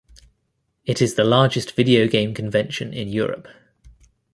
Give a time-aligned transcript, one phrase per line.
[0.83, 3.47] It is the largest video game convention in Europe.